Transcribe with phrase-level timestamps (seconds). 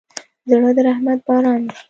[0.49, 1.75] زړه د رحمت باران دی.